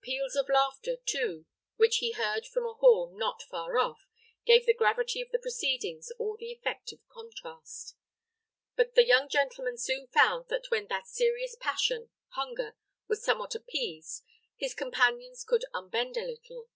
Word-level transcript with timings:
Peals 0.00 0.34
of 0.34 0.48
laughter, 0.48 0.96
too, 0.96 1.46
which 1.76 1.98
he 1.98 2.10
heard 2.10 2.44
from 2.48 2.66
a 2.66 2.72
hall 2.74 3.16
not 3.16 3.44
far 3.44 3.78
off, 3.78 4.08
gave 4.44 4.66
the 4.66 4.74
gravity 4.74 5.20
of 5.20 5.30
the 5.30 5.38
proceedings 5.38 6.10
all 6.18 6.36
the 6.36 6.50
effect 6.50 6.90
of 6.90 6.98
contrast. 7.06 7.94
But 8.74 8.96
the 8.96 9.06
young 9.06 9.28
gentleman 9.28 9.78
soon 9.78 10.08
found 10.08 10.48
that 10.48 10.68
when 10.72 10.88
that 10.88 11.06
serious 11.06 11.54
passion, 11.54 12.10
hunger, 12.30 12.74
was 13.06 13.22
somewhat 13.22 13.54
appeased, 13.54 14.24
his 14.56 14.74
companions 14.74 15.44
could 15.44 15.64
unbend 15.72 16.16
a 16.16 16.24
little. 16.24 16.68